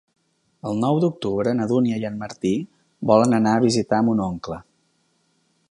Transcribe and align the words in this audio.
El 0.69 0.79
nou 0.83 1.01
d'octubre 1.03 1.53
na 1.59 1.67
Dúnia 1.73 1.99
i 2.03 2.07
en 2.09 2.17
Martí 2.23 2.53
volen 3.11 3.39
anar 3.41 3.55
a 3.59 3.63
visitar 3.69 4.01
mon 4.09 4.27
oncle. 4.31 4.61